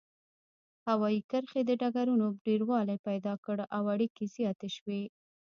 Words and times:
هوايي 0.87 1.21
کرښې 1.31 1.61
او 1.71 1.77
ډګرونو 1.81 2.27
ډیروالی 2.45 2.97
پیدا 3.07 3.33
کړ 3.45 3.57
او 3.75 3.83
اړیکې 3.93 4.25
زیاتې 4.35 4.69
شوې. 4.75 5.01